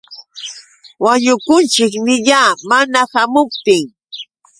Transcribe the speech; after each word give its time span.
Wañukunćhi 1.03 1.85
niyaa. 2.05 2.51
Mana 2.69 3.01
ćhaamuptin. 3.11 3.85